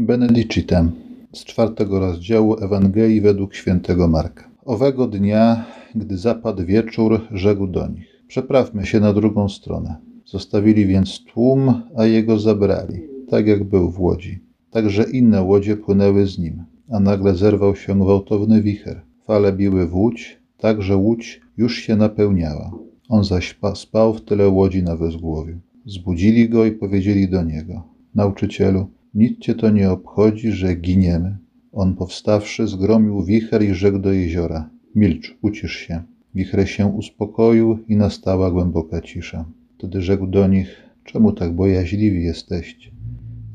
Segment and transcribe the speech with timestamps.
[0.00, 0.90] Benedicitem
[1.32, 4.50] z czwartego rozdziału Ewangelii według świętego Marka.
[4.64, 9.96] Owego dnia, gdy zapadł wieczór, rzekł do nich: Przeprawmy się na drugą stronę.
[10.24, 14.40] Zostawili więc tłum, a jego zabrali, tak jak był w łodzi.
[14.70, 19.02] Także inne łodzie płynęły z nim, a nagle zerwał się gwałtowny wicher.
[19.24, 22.72] Fale biły w łódź, tak że łódź już się napełniała.
[23.08, 25.58] On zaś spał w tyle łodzi na wezgłowiu.
[25.86, 27.82] Zbudzili go i powiedzieli do niego:
[28.14, 31.38] Nauczycielu, nic cię to nie obchodzi, że giniemy.
[31.72, 36.02] On powstawszy, zgromił wicher i rzekł do jeziora: Milcz, ucisz się.
[36.34, 39.44] Wicher się uspokoił i nastała głęboka cisza.
[39.78, 42.90] Wtedy rzekł do nich: Czemu tak bojaźliwi jesteście?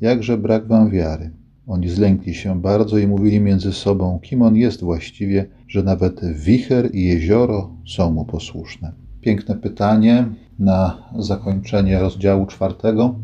[0.01, 1.31] Jakże brak wam wiary?
[1.67, 6.95] Oni zlękli się bardzo i mówili między sobą, kim on jest właściwie, że nawet wicher
[6.95, 8.91] i jezioro są mu posłuszne.
[9.21, 10.25] Piękne pytanie
[10.59, 13.15] na zakończenie rozdziału czwartego,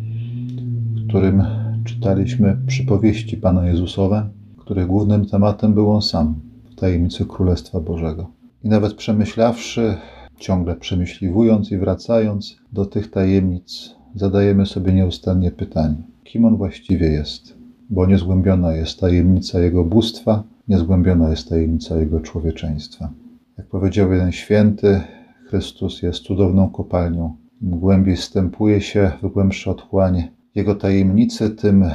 [0.95, 1.43] w którym
[1.84, 6.35] czytaliśmy przypowieści Pana Jezusowe, których głównym tematem był On sam
[6.71, 8.27] w tajemnicy Królestwa Bożego.
[8.63, 9.98] I nawet przemyślawszy,
[10.38, 17.57] ciągle przemyśliwując i wracając do tych tajemnic, zadajemy sobie nieustannie pytanie, kim On właściwie jest,
[17.90, 23.10] bo niezgłębiona jest tajemnica Jego bóstwa, niezgłębiona jest tajemnica Jego człowieczeństwa.
[23.57, 25.01] Jak powiedział jeden święty,
[25.48, 27.35] Chrystus jest cudowną kopalnią.
[27.62, 31.85] Im głębiej stępuje się w głębsze otchłanie Jego tajemnicy, tym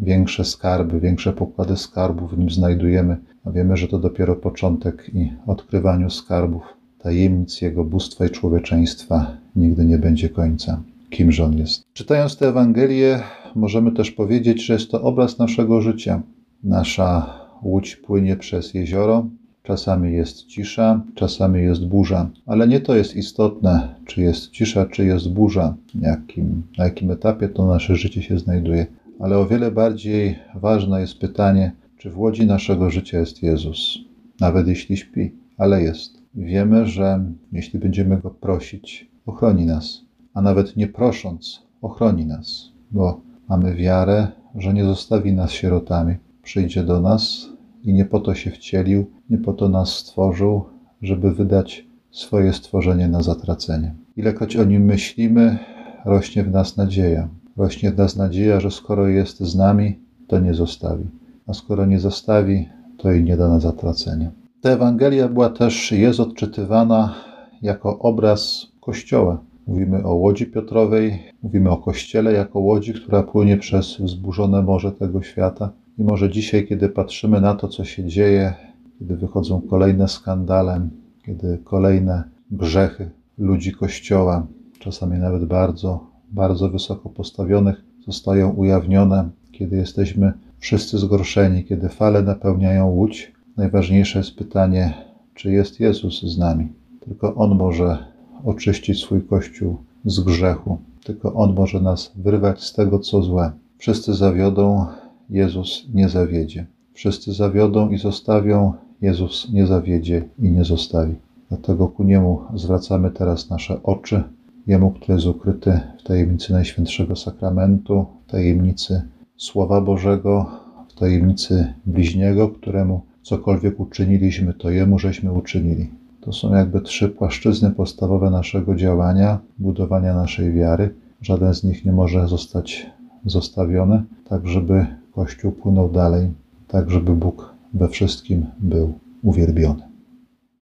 [0.00, 5.32] większe skarby, większe pokłady skarbów w nim znajdujemy, a wiemy, że to dopiero początek i
[5.46, 6.62] odkrywaniu skarbów,
[6.98, 10.82] tajemnic Jego bóstwa i człowieczeństwa nigdy nie będzie końca.
[11.10, 11.84] Kimże On jest.
[11.92, 13.20] Czytając tę Ewangelię,
[13.54, 16.22] możemy też powiedzieć, że jest to obraz naszego życia.
[16.64, 19.26] Nasza łódź płynie przez jezioro,
[19.68, 25.04] Czasami jest cisza, czasami jest burza, ale nie to jest istotne, czy jest cisza, czy
[25.04, 28.86] jest burza, jakim, na jakim etapie to nasze życie się znajduje.
[29.20, 33.98] Ale o wiele bardziej ważne jest pytanie, czy w łodzi naszego życia jest Jezus,
[34.40, 36.22] nawet jeśli śpi, ale jest.
[36.34, 40.00] Wiemy, że jeśli będziemy Go prosić, ochroni nas,
[40.34, 46.14] a nawet nie prosząc, ochroni nas, bo mamy wiarę, że nie zostawi nas sierotami.
[46.42, 47.48] Przyjdzie do nas,
[47.84, 50.64] i nie po to się wcielił, nie po to nas stworzył,
[51.02, 53.94] żeby wydać swoje stworzenie na zatracenie.
[54.16, 55.58] Ilekroć o nim myślimy,
[56.04, 57.28] rośnie w nas nadzieja.
[57.56, 61.04] Rośnie w nas nadzieja, że skoro jest z nami, to nie zostawi.
[61.46, 64.30] A skoro nie zostawi, to i nie da na zatracenie.
[64.60, 67.14] Ta Ewangelia była też, jest odczytywana
[67.62, 69.40] jako obraz Kościoła.
[69.66, 75.22] Mówimy o łodzi Piotrowej, mówimy o Kościele jako łodzi, która płynie przez wzburzone morze tego
[75.22, 75.72] świata.
[75.98, 78.54] I może dzisiaj, kiedy patrzymy na to, co się dzieje,
[78.98, 80.88] kiedy wychodzą kolejne skandale,
[81.26, 84.46] kiedy kolejne grzechy ludzi Kościoła,
[84.78, 92.86] czasami nawet bardzo, bardzo wysoko postawionych, zostają ujawnione, kiedy jesteśmy wszyscy zgorszeni, kiedy fale napełniają
[92.86, 94.94] łódź, najważniejsze jest pytanie,
[95.34, 96.68] czy jest Jezus z nami.
[97.00, 97.98] Tylko On może
[98.44, 100.78] oczyścić swój Kościół z grzechu.
[101.04, 103.52] Tylko On może nas wyrwać z tego, co złe.
[103.78, 104.86] Wszyscy zawiodą,
[105.30, 106.66] Jezus nie zawiedzie.
[106.92, 111.14] Wszyscy zawiodą i zostawią, Jezus nie zawiedzie i nie zostawi.
[111.48, 114.22] Dlatego ku Niemu zwracamy teraz nasze oczy,
[114.66, 119.02] Jemu, który jest ukryty w tajemnicy Najświętszego Sakramentu, w tajemnicy
[119.36, 120.50] Słowa Bożego,
[120.88, 125.90] w tajemnicy bliźniego, któremu cokolwiek uczyniliśmy, to Jemu żeśmy uczynili.
[126.20, 130.94] To są jakby trzy płaszczyzny podstawowe naszego działania, budowania naszej wiary.
[131.22, 132.86] Żaden z nich nie może zostać
[133.24, 134.86] zostawiony, tak żeby
[135.18, 136.32] Kościół płynął dalej,
[136.68, 139.87] tak żeby Bóg we wszystkim był uwielbiony.